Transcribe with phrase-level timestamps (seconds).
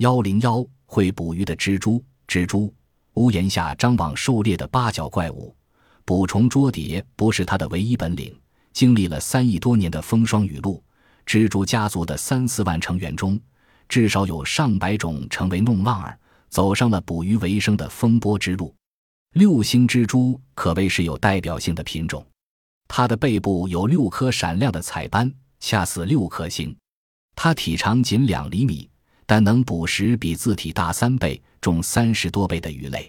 [0.00, 2.72] 幺零幺会捕鱼的蜘蛛，蜘蛛
[3.16, 5.54] 屋檐下张网狩猎的八角怪物，
[6.06, 8.34] 捕虫捉蝶不是它的唯一本领。
[8.72, 10.82] 经历了三亿多年的风霜雨露，
[11.26, 13.38] 蜘蛛家族的三四万成员中，
[13.90, 18.74] 至少有上百种成为弄浪儿，走上了捕鱼为生的风波之路。
[19.34, 22.26] 六星蜘蛛可谓是有代表性的品种，
[22.88, 26.74] 它的背部有六颗闪亮的彩斑，恰似六颗星。
[27.36, 28.89] 它体长仅两厘米，
[29.30, 33.08] 但能捕食比自体大三倍、重三十多倍的鱼类。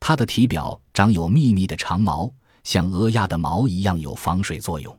[0.00, 2.32] 它的体表长有密密的长毛，
[2.64, 4.98] 像鹅鸭的毛一样有防水作用。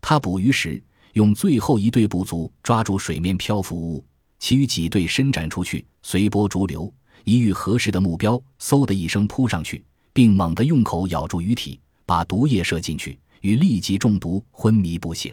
[0.00, 4.04] 它捕鱼时用最后一对捕足抓住水面漂浮物，
[4.40, 6.92] 其余几对伸展出去，随波逐流，
[7.22, 9.84] 一遇合适的目标，嗖的一声扑上去。
[10.12, 15.32] 并猛地用口咬住鱼体，把毒液射进去，鱼立即中毒昏迷不醒。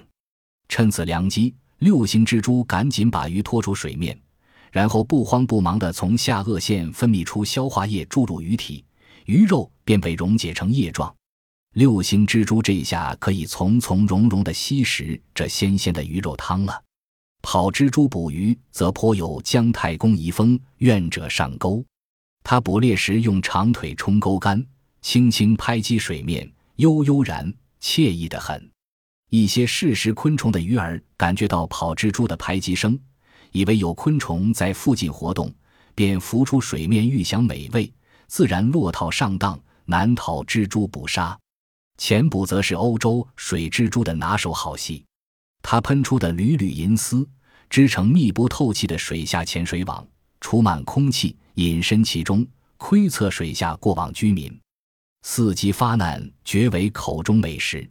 [0.68, 4.16] 趁此良机，六星蜘蛛赶紧把鱼拖出水面，
[4.72, 8.84] 然后不慌不忙地从下颚线分泌出消化液注入鱼体，
[9.26, 11.14] 鱼肉便被溶解成液状。
[11.76, 16.84] 六星蜘蛛这一下可以从从容容地吸食这鲜鲜的鱼肉汤了。
[17.42, 21.86] 跑蜘蛛捕鱼则颇有姜太公遗风，愿者上钩。
[22.44, 24.66] 他捕猎时用长腿冲钩竿，
[25.02, 28.70] 轻轻拍击水面，悠悠然惬意的很。
[29.30, 33.00] 一些嗜食昆虫的鱼儿感觉到跑蜘蛛的拍击声，
[33.52, 35.54] 以为有昆虫在附近活动，
[35.96, 37.92] 便浮出水面欲享美味，
[38.28, 41.38] 自然落套上当，难逃蜘蛛捕杀。
[41.98, 45.04] 潜捕则是欧洲水蜘蛛的拿手好戏，
[45.62, 47.28] 它喷出的缕缕银丝
[47.70, 50.08] 织成密不透气的水下潜水网，
[50.40, 51.36] 储满空气。
[51.56, 54.58] 隐身其中，窥测水下过往居民，
[55.28, 57.86] 伺机发难，绝为口中美食。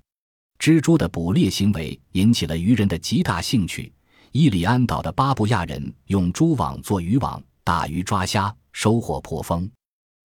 [0.58, 3.92] 蜘蛛的捕猎行为引起了渔人的极大兴趣。
[4.32, 9.68] 伊里安岛的巴布亚人用蛛网做渔网，打鱼抓虾，收获颇丰。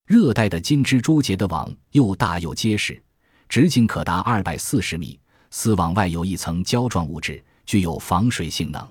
[0.05, 3.01] 热带的金蜘蛛结的网又大又结实，
[3.47, 5.17] 直径可达二百四十米，
[5.51, 8.85] 丝网外有一层胶状物质，具有防水性能。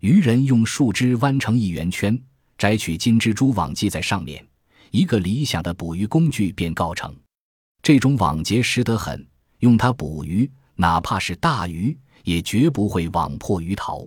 [0.00, 2.18] 渔人用树枝弯成一圆圈。
[2.56, 4.44] 摘取金蜘蛛网系在上面，
[4.90, 7.14] 一个理想的捕鱼工具便告成。
[7.82, 9.24] 这种网结实得很，
[9.60, 14.04] 用它捕鱼，哪怕是大鱼，也绝不会网破鱼逃。